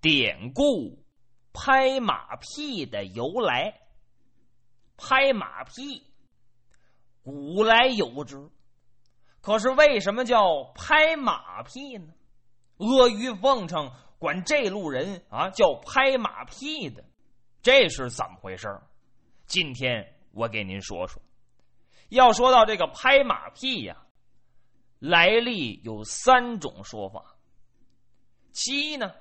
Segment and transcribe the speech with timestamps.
[0.00, 1.04] 典故
[1.52, 3.78] 拍马屁的由来。
[5.02, 6.02] 拍马屁，
[7.22, 8.50] 古来有之，
[9.40, 12.12] 可是为什么叫拍马屁呢？
[12.76, 17.02] 阿谀奉承，管这路人啊叫拍马屁的，
[17.62, 18.68] 这是怎么回事
[19.46, 21.22] 今天我给您说说。
[22.10, 23.96] 要说到这个拍马屁呀，
[24.98, 27.36] 来历有三种说法。
[28.52, 29.14] 其一呢，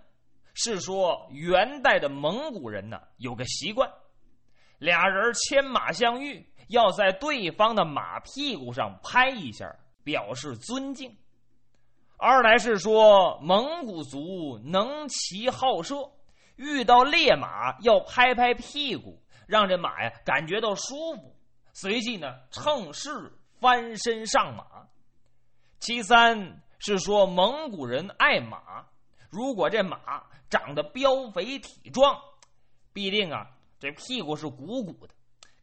[0.62, 3.90] 是说元代的蒙古人呢有个习惯。
[4.78, 11.18] 俩人牵马相遇，要在对方的马屁股上拍一下，表示尊敬。
[12.18, 15.96] 二来是说蒙古族能骑好射，
[16.58, 21.34] 遇到烈马要拍拍屁股，让这马呀感觉到舒服，
[21.72, 23.10] 随即呢乘势
[23.62, 24.66] 翻身上马。
[25.80, 28.86] 其三是说蒙古人爱马，
[29.30, 32.20] 如果这马长得膘肥体壮，
[32.92, 33.52] 必定啊。
[33.80, 35.14] 这屁股是鼓鼓的，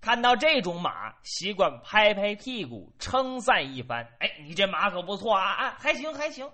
[0.00, 4.08] 看到这种马，习惯拍拍屁股，称赞一番。
[4.20, 6.50] 哎，你这马可不错啊啊，还行还行，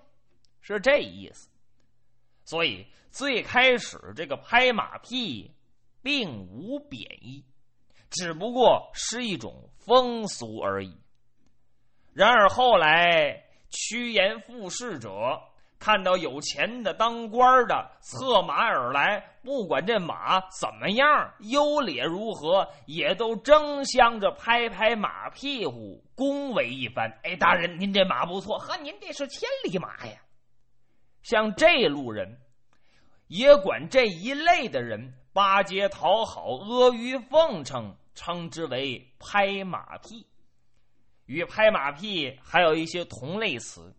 [0.61, 1.49] 是这意思。
[2.43, 5.55] 所以最开始这个拍马屁，
[6.01, 7.45] 并无贬义，
[8.09, 10.97] 只不过是一种风俗而已。
[12.11, 15.09] 然而后来趋炎附势者。
[15.83, 27.11] 看到有钱的当官的策马而来，不管这马怎么样优劣如何，也都争相着拍拍马屁股，恭维一番。
[27.23, 30.21] 哎，大人，您这马不错，呵，您这是千里马呀。
[31.21, 32.39] 像这路人，
[33.27, 40.25] 也管这一类的人巴结讨好、阿谀奉承，称之为拍马屁。
[41.25, 43.93] 与拍马屁还有一些同类词。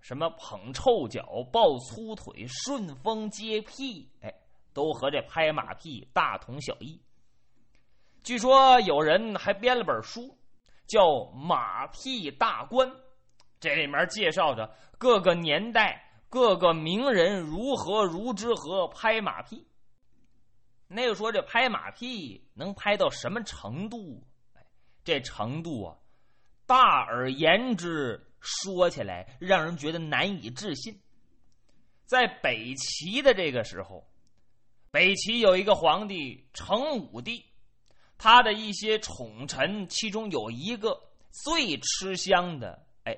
[0.00, 4.34] 什么捧臭脚、抱粗腿、顺风接屁，哎，
[4.72, 7.00] 都和这拍马屁大同小异。
[8.22, 10.36] 据说有人还编了本书，
[10.86, 11.00] 叫
[11.32, 12.88] 《马屁大观》，
[13.58, 19.66] 这里面介绍着各个年代各个名人如何如之何拍马屁。
[20.88, 24.22] 那个说这拍马屁能拍到什么程度？
[25.04, 25.96] 这程度啊，
[26.66, 28.26] 大而言之。
[28.40, 31.00] 说起来让人觉得难以置信。
[32.06, 34.04] 在北齐的这个时候，
[34.90, 37.44] 北齐有一个皇帝成武帝，
[38.18, 41.00] 他的一些宠臣，其中有一个
[41.44, 43.16] 最吃香的，哎，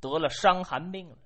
[0.00, 1.18] 得了伤寒病了。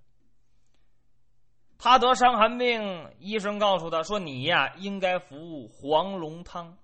[1.78, 6.76] 他得伤寒病，医生告诉他说：“你呀，应该服黄龙汤。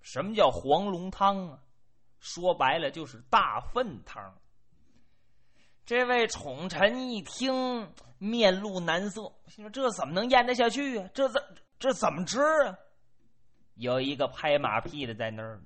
[0.00, 1.58] 什么叫黄龙汤啊？
[2.20, 4.34] 说白了就是大粪汤。”
[5.86, 11.10] 这位宠臣一听，面露难色，心说：“这怎么能咽得下去啊？
[11.12, 11.42] 这怎
[11.78, 12.78] 这怎么吃啊？”
[13.76, 15.60] 有一个拍马屁的在那儿，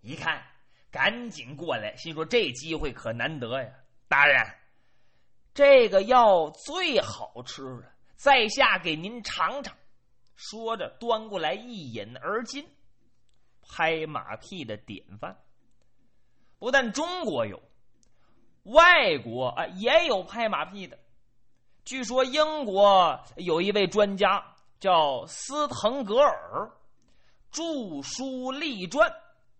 [0.00, 0.42] 一看，
[0.90, 3.68] 赶紧过来，心说：“这机会可难得呀！
[4.08, 4.42] 大人，
[5.52, 9.76] 这个药最好吃了，在下给您尝尝。”
[10.36, 12.66] 说着，端过来一饮而尽。
[13.70, 15.36] 拍马屁的典范，
[16.58, 17.60] 不但中国有。
[18.64, 20.98] 外国啊也有拍马屁的，
[21.84, 24.44] 据说英国有一位专家
[24.78, 26.70] 叫斯滕格尔，
[27.50, 27.62] 著
[28.02, 29.10] 书立传，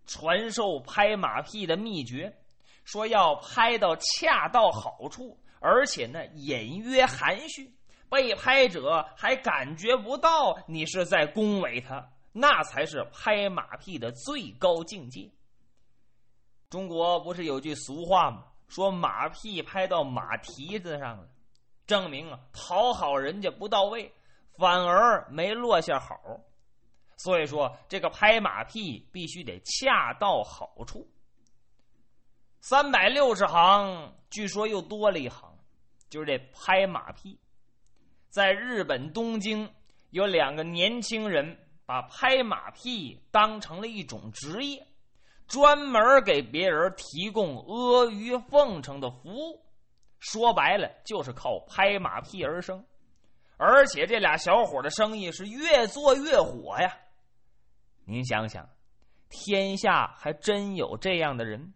[0.05, 2.37] 传授拍马屁的秘诀，
[2.83, 7.73] 说要拍到恰到好处，而且呢隐约含蓄，
[8.09, 15.29] 被拍者还感觉不到你是在恭维他，那才是拍马屁的最高境界。
[16.69, 18.45] 中国不是有句俗话吗？
[18.69, 21.27] 说马屁拍到马蹄子上了，
[21.85, 24.13] 证明啊讨好人家不到位，
[24.57, 26.15] 反而没落下好。
[27.17, 31.05] 所以说这个拍马屁必须得恰到好处。
[32.61, 35.51] 三百六十行，据说又多了一行，
[36.09, 37.39] 就是这拍马屁。
[38.29, 39.69] 在日本东京，
[40.11, 44.85] 有两个年轻人把拍马屁当成了一种职业。
[45.49, 49.65] 专门给别人提供阿谀奉承的服务，
[50.19, 52.85] 说白了就是靠拍马屁而生，
[53.57, 56.95] 而且这俩小伙的生意是越做越火呀。
[58.05, 58.69] 您想想，
[59.27, 61.73] 天下还真有这样的人，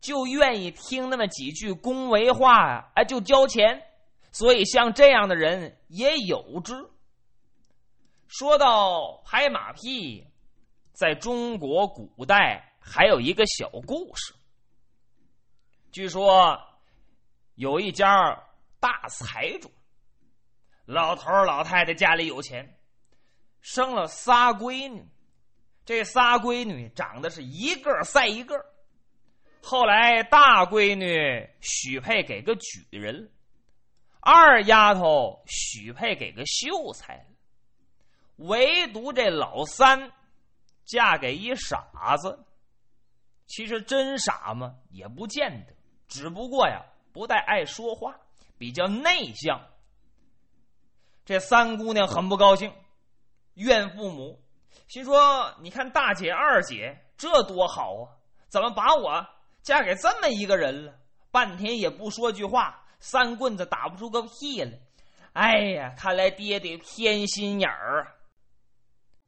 [0.00, 3.82] 就愿意听那么几句恭维话呀，哎，就交钱。
[4.30, 6.74] 所以像这样的人也有之。
[8.26, 10.27] 说到拍马屁。
[10.98, 14.34] 在中国古代，还有一个小故事。
[15.92, 16.60] 据说
[17.54, 18.42] 有一家
[18.80, 19.70] 大财主
[20.86, 22.76] 老头老太太家里有钱，
[23.60, 25.08] 生了仨闺女，
[25.84, 28.56] 这仨闺女长得是一个赛一个。
[29.62, 33.30] 后来大闺女许配给个举人，
[34.18, 37.24] 二丫头许配给个秀才，
[38.34, 40.10] 唯独这老三
[40.88, 42.44] 嫁给一傻子。
[43.46, 44.74] 其实真傻吗？
[44.90, 45.72] 也不见得，
[46.08, 48.16] 只不过呀，不太爱说话，
[48.58, 49.60] 比较内向。
[51.24, 52.72] 这三姑娘很不高兴，
[53.54, 54.42] 怨父母，
[54.88, 58.16] 心说：“你看大姐、二姐这多好啊，
[58.48, 59.26] 怎么把我
[59.62, 60.94] 嫁给这么一个人了？
[61.30, 64.78] 半天也不说句话，三棍子打不出个屁来。
[65.34, 68.17] 哎呀，看来爹爹偏心眼儿。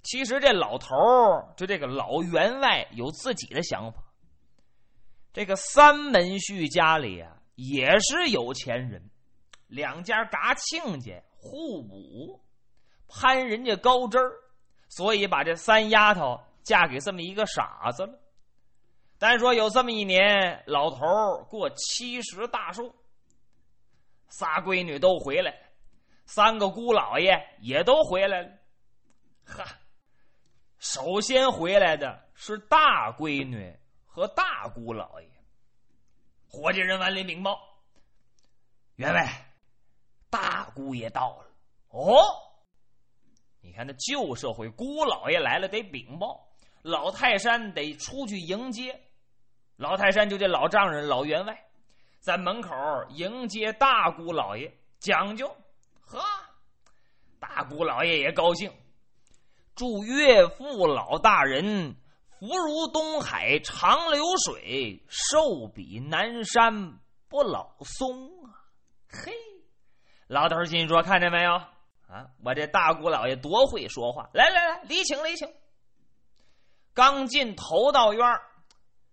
[0.03, 0.97] 其实这老头，
[1.57, 4.03] 就这个老员外，有自己的想法。”
[5.33, 9.11] 这个三门婿家里啊，也是有钱人，
[9.69, 12.41] 两家嘎亲家互补，
[13.07, 14.33] 攀人家高枝儿，
[14.89, 18.19] 所以把这三丫头嫁给这么一个傻子了。
[19.19, 22.93] 单说有这么一年，老头过七十大寿，
[24.31, 25.55] 仨闺女都回来，
[26.25, 28.49] 三个姑老爷也都回来了。
[29.45, 29.65] 哈，
[30.81, 33.79] 首先回来的是大闺女。
[34.13, 35.29] 和大姑老爷，
[36.49, 37.61] 伙计人往里禀报
[38.97, 39.47] ：“员外，
[40.29, 41.47] 大姑爷到了。”
[41.91, 42.21] 哦，
[43.61, 46.49] 你看那旧社会，姑老爷来了得禀报，
[46.83, 49.01] 老泰山得出去迎接。
[49.77, 51.71] 老泰山就这老丈人老员外，
[52.19, 52.75] 在门口
[53.11, 55.57] 迎接大姑老爷，讲究。
[56.01, 56.21] 呵，
[57.39, 58.75] 大姑老爷也高兴，
[59.81, 61.97] 祝岳父老大人。
[62.39, 66.99] 福如东海长流水，寿比南山
[67.31, 68.61] 不老松啊！
[69.09, 69.33] 嘿，
[70.27, 72.29] 老头心说：“看见没有啊？
[72.45, 74.29] 我这大姑老爷多会说话！
[74.35, 75.49] 来来来，礼请礼请。”
[76.93, 78.39] 刚进头道院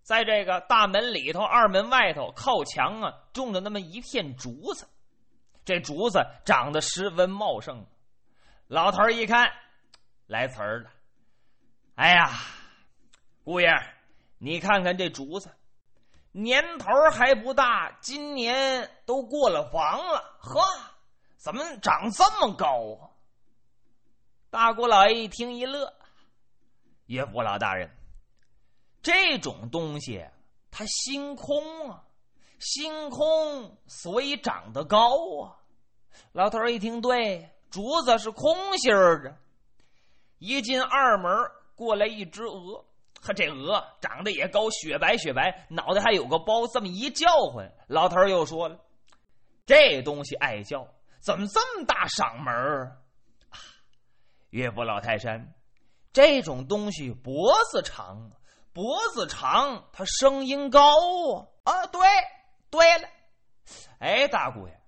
[0.04, 4.86] 在这个大门里头、二门外头靠墙啊，种着那么一片竹子，
[5.64, 7.86] 这竹子长得十分茂盛。
[8.68, 9.50] 老头一看，
[10.28, 10.90] 来词儿了，
[11.96, 12.32] 哎呀！
[13.44, 13.70] 姑爷，
[14.38, 15.50] 你看看这竹子，
[16.34, 20.38] 年头还不大，今年都过了房了。
[20.40, 20.62] 呵，
[21.38, 22.68] 怎么长这么高
[23.02, 23.08] 啊？
[24.50, 25.94] 大姑老爷一听一乐，
[27.06, 27.90] 岳父老大人，
[29.02, 30.26] 这种东西
[30.70, 32.04] 它星空啊，
[32.60, 35.08] 星空所以长得高
[35.42, 35.56] 啊。
[36.34, 39.38] 老头一听，对，竹子是空心儿的。
[40.40, 41.32] 一进二门，
[41.76, 42.84] 过来一只鹅。
[43.20, 46.68] 和这鹅长得也高，雪白雪白，脑袋还有个包。
[46.68, 48.80] 这么一叫唤，老头又说了
[49.66, 50.88] ：“这东西爱叫，
[51.20, 53.02] 怎么这么大嗓门儿？”
[54.52, 55.52] 岳父老泰山，
[56.14, 58.32] 这种东西脖子长，
[58.72, 60.80] 脖子长，它声音高
[61.64, 61.74] 啊！
[61.74, 62.02] 啊，对，
[62.70, 63.10] 对了，
[64.00, 64.80] 哎，大姑爷，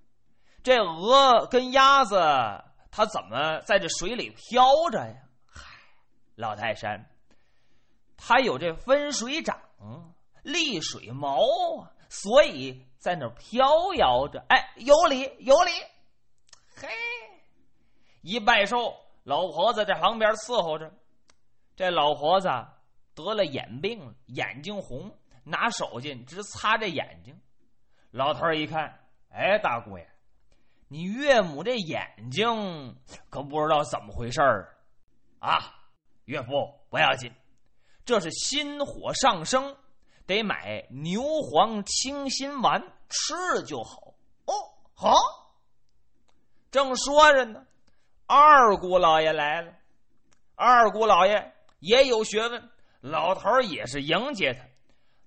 [0.63, 2.15] 这鹅跟鸭子，
[2.91, 5.15] 它怎么在这水里飘着呀？
[6.39, 7.05] 老泰山。
[8.15, 9.59] 他有这分水掌、
[10.41, 11.35] 立水毛
[11.81, 14.43] 啊，所以在那飘摇着。
[14.47, 15.71] 哎，有理有理。
[16.77, 16.87] 嘿，
[18.21, 20.93] 一拜寿，老婆子在旁边伺候着。
[21.75, 22.47] 这老婆子
[23.13, 27.37] 得了眼病，眼睛红，拿手巾直擦着眼睛。
[28.11, 28.97] 老头一看，
[29.29, 30.09] 哎，大姑爷，
[30.87, 32.95] 你岳母这眼睛
[33.29, 34.77] 可不知道怎么回事儿
[35.39, 35.75] 啊？
[36.29, 36.51] 岳父
[36.91, 37.33] 不要紧。
[38.05, 39.75] 这是心火上升，
[40.27, 44.13] 得买牛黄清心丸吃了就好。
[44.45, 44.53] 哦，
[44.93, 45.15] 好。
[46.69, 47.65] 正说着呢，
[48.27, 49.73] 二姑老爷来了。
[50.53, 52.69] 二姑老爷也有学问，
[53.01, 54.63] 老头也是迎接他。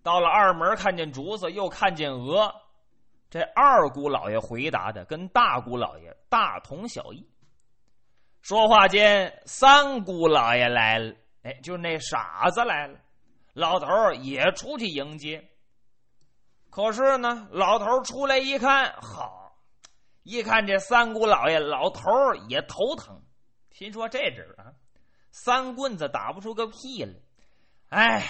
[0.04, 2.54] 到了二门，看见竹子，又看见鹅。
[3.28, 7.28] 这二姑老爷回答的跟大姑老爷大同小异。
[8.42, 11.14] 说话间，三姑老爷来了。
[11.42, 12.98] 哎，就那傻子来了，
[13.52, 15.48] 老头也出去迎接。
[16.70, 19.56] 可是呢，老头出来一看，好，
[20.22, 22.02] 一看这三姑老爷，老头
[22.48, 23.22] 也头疼，
[23.70, 24.72] 心说这阵啊，
[25.30, 27.14] 三棍子打不出个屁来。
[27.90, 28.26] 哎，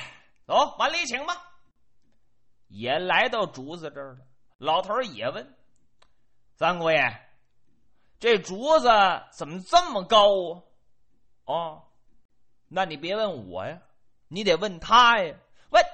[0.47, 1.35] 走，往里请吧。
[2.69, 4.21] 也来到竹子这儿了，
[4.59, 5.55] 老头也问
[6.57, 6.99] 三姑爷
[8.23, 8.89] ：“这竹子
[9.33, 10.63] 怎么这么高啊？”
[11.45, 11.83] 哦。
[12.69, 13.77] 那你别问我呀，
[14.29, 15.35] 你得问他呀。
[15.71, 15.85] 问，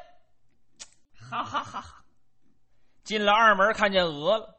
[1.18, 2.04] 哈哈哈哈！
[3.02, 4.54] 进了二门，看见鹅了。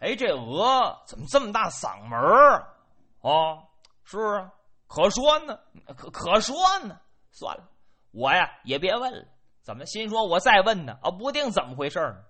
[0.00, 2.68] 哎，这鹅怎么这么大嗓门儿？
[3.22, 3.66] 哦，
[4.04, 4.52] 是啊，
[4.86, 5.58] 可说呢，
[5.96, 7.00] 可可说呢。
[7.30, 7.64] 算了，
[8.12, 9.26] 我呀也别问了。
[9.62, 10.98] 怎么心说，我再问呢？
[11.02, 12.22] 啊，不定怎么回事呢。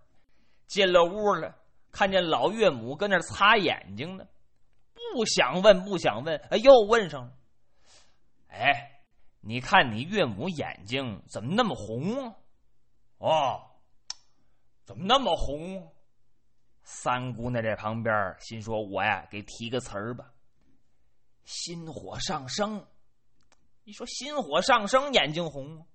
[0.68, 1.54] 进了屋了，
[1.90, 4.24] 看见老岳母跟那擦眼睛呢，
[5.14, 7.32] 不想问，不想问，哎又问上了。
[8.48, 9.00] 哎，
[9.40, 12.36] 你看你岳母眼睛怎么那么红啊？
[13.18, 13.62] 哦，
[14.84, 15.92] 怎么那么红？
[16.82, 20.32] 三姑娘在旁边心说：“我呀，给提个词儿吧，
[21.44, 22.84] 心火上升。
[23.84, 25.86] 你说心火上升，眼睛红？”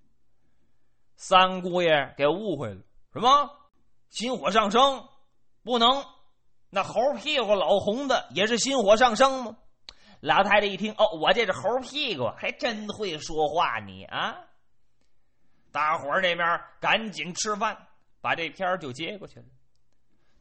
[1.16, 3.52] 三姑爷给误会了，什么？
[4.10, 5.08] 心火上升
[5.62, 6.04] 不能？
[6.70, 9.58] 那猴屁股老红的也是心火上升吗？
[10.22, 14.36] 老太太一听，哦，我这是猴屁股，还真会说话你啊！
[15.72, 17.88] 大伙儿那边赶紧吃饭，
[18.22, 19.46] 把这片就接过去了。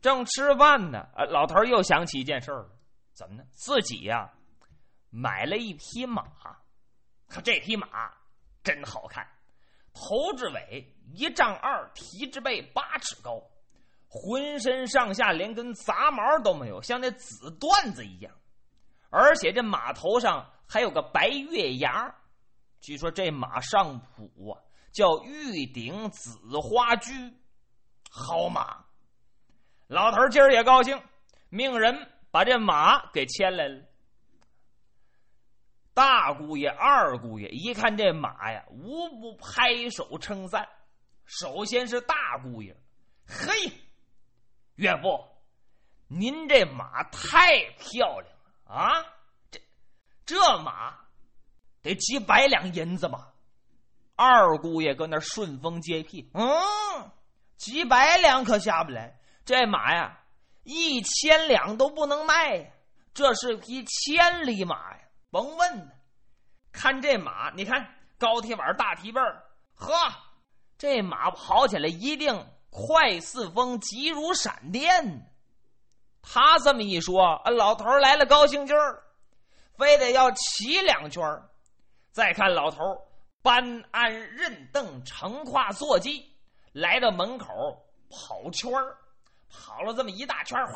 [0.00, 2.68] 正吃饭呢，呃，老头又想起一件事儿，
[3.12, 3.44] 怎么呢？
[3.52, 4.30] 自己呀
[5.10, 6.24] 买了一匹马，
[7.28, 7.88] 可这匹马
[8.62, 9.26] 真好看，
[9.94, 13.40] 头至尾一丈二，蹄至背八尺高，
[14.08, 18.34] 浑身上下连根杂毛都没有，像那紫缎子一样。
[19.10, 22.14] 而且这马头上还有个白月牙，
[22.80, 24.60] 据说这马上谱啊，
[24.92, 27.12] 叫玉顶紫花驹，
[28.10, 28.84] 好马。
[29.86, 31.02] 老头今儿也高兴，
[31.48, 33.82] 命人把这马给牵来了。
[35.94, 40.68] 大姑爷、二姑爷一看这马呀，无不拍手称赞。
[41.24, 42.76] 首先是大姑爷，
[43.26, 43.72] 嘿，
[44.78, 45.26] 岳父，
[46.06, 48.72] 您这马太漂亮了。
[48.72, 49.04] 啊，
[49.50, 49.60] 这
[50.24, 50.96] 这马
[51.82, 53.32] 得几百两银子吧？
[54.14, 57.10] 二姑爷搁那顺风接屁，嗯，
[57.56, 59.18] 几百两可下不来。
[59.44, 60.20] 这马呀，
[60.62, 62.70] 一千两都不能卖呀。
[63.12, 65.00] 这是匹千里马呀，
[65.32, 65.90] 甭问呢。
[66.70, 69.42] 看这马，你看高铁碗大蹄背儿，
[69.74, 69.92] 呵，
[70.76, 75.30] 这马跑起来一定快似风，急如闪电。
[76.22, 79.02] 他这么一说，老头来了高兴劲儿，
[79.76, 81.22] 非得要骑两圈
[82.10, 82.82] 再看老头
[83.40, 86.36] 搬鞍认凳，乘胯坐骑，
[86.72, 87.46] 来到门口
[88.10, 88.70] 跑圈
[89.48, 90.58] 跑了这么一大圈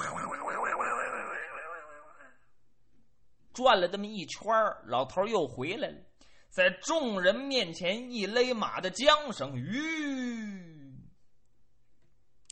[3.52, 4.42] 转了这么一圈
[4.87, 5.94] 老头又回来了，
[6.49, 10.71] 在众人面前一勒马的缰绳，吁，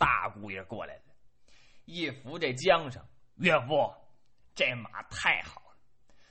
[0.01, 1.03] 大姑爷过来了。
[1.85, 3.05] 一扶这缰绳，
[3.37, 3.93] 岳父，
[4.55, 5.77] 这马太好了。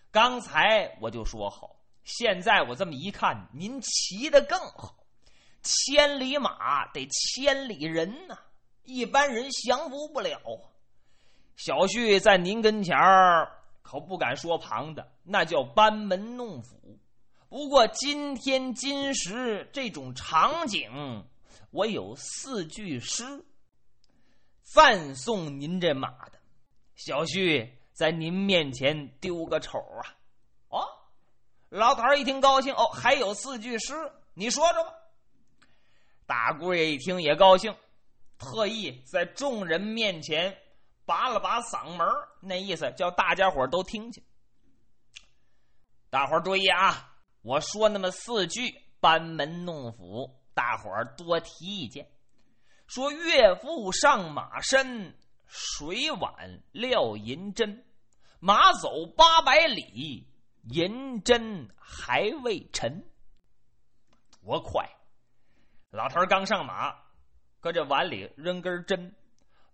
[0.10, 4.96] 刚才我就说好，现在我这么一看，您骑的更好。
[5.62, 8.40] 千里马得千里人呐，
[8.84, 10.40] 一般人降服不了。
[11.56, 13.52] 小婿在您跟前儿
[13.84, 16.98] 可不敢说旁的，那叫班门弄斧。
[17.50, 21.24] 不过今天今时这种场景，
[21.72, 23.46] 我有四句诗。
[24.72, 26.40] 赞颂您这马的，
[26.96, 30.16] 小婿在您面前丢个丑啊！
[30.68, 30.86] 哦，
[31.70, 33.96] 老头一听高兴，哦，还有四句诗，
[34.36, 34.94] 你说说吧。
[36.28, 37.76] 大姑爷一听也高兴，
[38.38, 40.56] 特意在众人面前
[41.04, 42.08] 拔了拔嗓门
[42.40, 44.24] 那意思叫大家伙都听见。
[46.12, 52.08] 大伙注意啊，我说那么四句班门弄斧，大伙多提意见。
[52.90, 55.16] 说岳父上马身，
[55.46, 57.86] 水碗撂银针，
[58.40, 60.28] 马走八百里，
[60.64, 63.06] 银针还未沉。
[64.42, 64.90] 多快！
[65.92, 66.96] 老头刚上马，
[67.60, 69.16] 搁这碗里扔根针，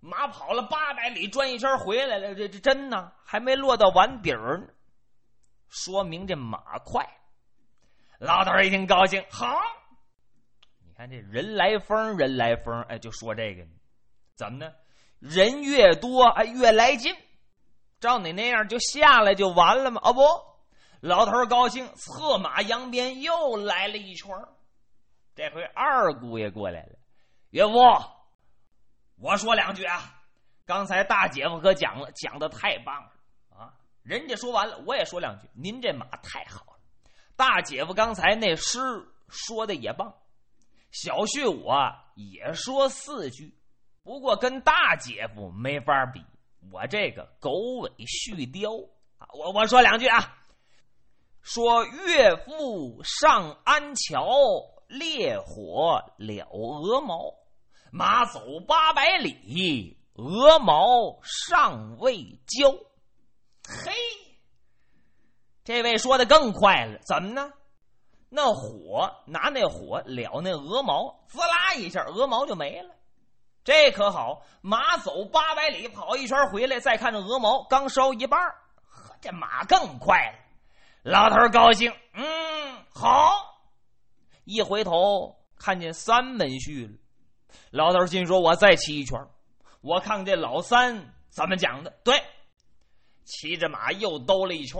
[0.02, 4.76] 马跑了八百里，转一圈回来了，这这针呢还没落到碗底儿，
[5.70, 7.08] 说明这马快。
[8.20, 9.58] 老头一听高兴，好。
[10.96, 13.72] 看这人来疯，人来疯，哎，就说这个呢，
[14.36, 14.72] 怎么呢？
[15.20, 17.14] 人越多，哎，越来劲。
[18.00, 20.00] 照你那样，就下来就完了吗？
[20.04, 20.22] 哦不，
[21.02, 24.30] 老头高兴，策马扬鞭又来了一圈
[25.36, 26.98] 这回二姑爷过来了，
[27.50, 27.74] 岳父，
[29.20, 30.14] 我说两句啊。
[30.66, 33.12] 刚才大姐夫可讲了，讲的太棒了
[33.56, 33.74] 啊！
[34.02, 35.48] 人家说完了，我也说两句。
[35.54, 36.80] 您这马太好了。
[37.36, 38.80] 大姐夫刚才那诗
[39.28, 40.12] 说的也棒。
[40.96, 43.54] 小婿我也说四句，
[44.02, 46.24] 不过跟大姐夫没法比。
[46.72, 48.88] 我这个狗尾续貂
[49.18, 50.38] 啊，我我说两句啊。
[51.42, 54.26] 说岳父上安桥，
[54.88, 57.34] 烈火燎鹅毛，
[57.92, 62.72] 马走八百里，鹅毛尚未焦。
[63.68, 63.92] 嘿，
[65.66, 67.52] 这位说的更快了，怎么呢？
[68.36, 72.94] 那火拿那火燎那鹅毛，滋啦一下，鹅毛就没了。
[73.64, 78.38] 这可好，马走八百里，跑一圈回来，再看这鹅毛刚烧一半
[78.90, 80.40] 呵，这马更快了。
[81.04, 83.56] 老头高兴，嗯，好。
[84.44, 86.98] 一回头看见三门婿了，
[87.72, 89.18] 老头心说：“我再骑一圈，
[89.82, 92.22] 我看看这老三怎么讲的。”对，
[93.24, 94.78] 骑着马又兜了一圈，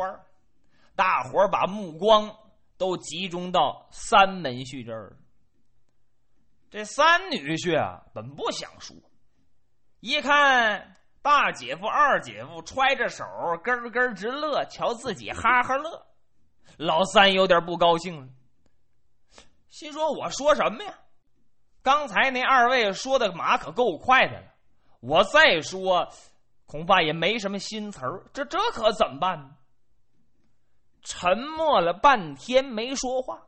[0.96, 2.36] 大伙把目光
[2.78, 5.18] 都集中到三门婿这儿。
[6.70, 8.96] 这三女婿啊，本不想说，
[10.02, 13.24] 一看大姐夫、二姐夫揣着手，
[13.64, 16.06] 咯咯直乐，瞧自己哈哈乐，
[16.78, 18.28] 老三有点不高兴了。
[19.70, 21.00] 心说：“我说什么呀？
[21.82, 24.54] 刚才那二位说的马可够快的了，
[25.00, 26.08] 我再说，
[26.66, 28.24] 恐怕也没什么新词儿。
[28.34, 29.52] 这这可怎么办呢？”
[31.06, 33.40] 沉默了半天没说话，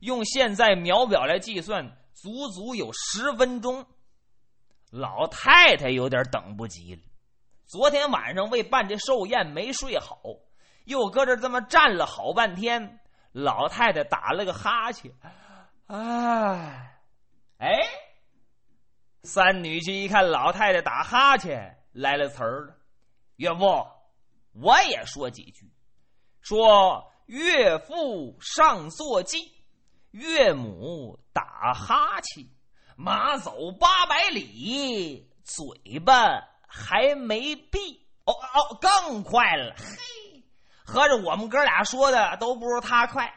[0.00, 3.86] 用现在秒表来计算，足足有十分钟。
[4.90, 7.02] 老太太有点等不及了，
[7.66, 10.20] 昨天晚上为办这寿宴没睡好，
[10.84, 13.00] 又搁这这么站了好半天。
[13.32, 15.10] 老太太打了个哈欠。
[15.88, 17.00] 哎，
[17.58, 17.80] 哎，
[19.24, 22.76] 三女婿一看老太太打哈欠，来了词儿了。
[23.36, 23.64] 岳父，
[24.52, 25.68] 我也说几句。
[26.44, 29.50] 说岳父上坐骑，
[30.10, 32.46] 岳母打哈欠，
[32.96, 38.06] 马走八百里，嘴巴还没闭。
[38.26, 39.74] 哦哦，更快了。
[39.78, 40.44] 嘿，
[40.84, 43.32] 合着我们哥俩说的都不如他快。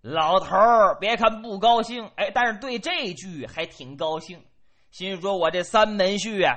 [0.00, 4.42] 老头儿别看不高兴，哎，但是对这句还挺高兴，
[4.92, 6.56] 心说：“我这三门婿啊，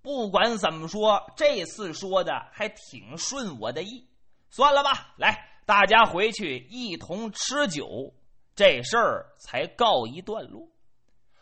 [0.00, 4.08] 不管怎么说，这次说的还挺顺我的意。
[4.50, 8.14] 算了吧，来，大家回去一同吃酒，
[8.54, 10.68] 这事儿才告一段落。”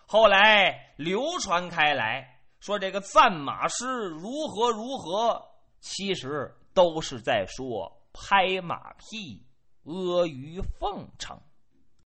[0.06, 5.44] 后来流传开来说，这个赞马诗如何如何，
[5.80, 9.46] 其实都是在说拍马屁。
[9.84, 11.38] 阿谀奉承。